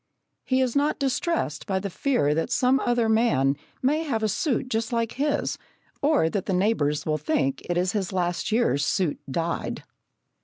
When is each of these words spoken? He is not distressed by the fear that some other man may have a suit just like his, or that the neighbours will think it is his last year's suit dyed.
He 0.43 0.61
is 0.61 0.75
not 0.75 0.97
distressed 0.97 1.67
by 1.67 1.77
the 1.77 1.91
fear 1.91 2.33
that 2.33 2.49
some 2.51 2.79
other 2.79 3.07
man 3.07 3.55
may 3.83 4.01
have 4.01 4.23
a 4.23 4.27
suit 4.27 4.67
just 4.67 4.91
like 4.91 5.11
his, 5.11 5.59
or 6.01 6.27
that 6.27 6.47
the 6.47 6.53
neighbours 6.53 7.05
will 7.05 7.19
think 7.19 7.61
it 7.69 7.77
is 7.77 7.91
his 7.91 8.11
last 8.11 8.51
year's 8.51 8.83
suit 8.83 9.19
dyed. 9.29 9.83